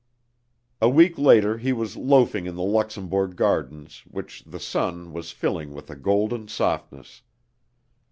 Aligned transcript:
A 0.81 0.89
week 0.89 1.15
later 1.19 1.59
he 1.59 1.73
was 1.73 1.95
loafing 1.95 2.47
in 2.47 2.55
the 2.55 2.63
Luxembourg 2.63 3.35
Gardens 3.35 4.01
which 4.09 4.43
the 4.45 4.59
sun 4.59 5.13
was 5.13 5.29
filling 5.31 5.73
with 5.75 5.91
a 5.91 5.95
golden 5.95 6.47
softness. 6.47 7.21